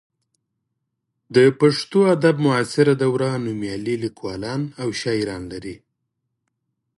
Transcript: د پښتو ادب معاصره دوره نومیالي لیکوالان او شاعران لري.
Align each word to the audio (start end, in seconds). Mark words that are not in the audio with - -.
د 1.35 1.37
پښتو 1.59 1.99
ادب 2.15 2.35
معاصره 2.45 2.93
دوره 3.03 3.29
نومیالي 3.45 3.95
لیکوالان 4.03 4.61
او 4.81 4.87
شاعران 5.01 5.43
لري. 5.53 5.75